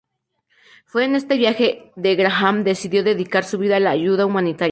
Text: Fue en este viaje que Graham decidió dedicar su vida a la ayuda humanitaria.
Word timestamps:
Fue 0.85 1.05
en 1.05 1.15
este 1.15 1.37
viaje 1.37 1.91
que 2.01 2.15
Graham 2.15 2.63
decidió 2.63 3.03
dedicar 3.03 3.43
su 3.45 3.57
vida 3.59 3.77
a 3.77 3.79
la 3.79 3.91
ayuda 3.91 4.25
humanitaria. 4.25 4.59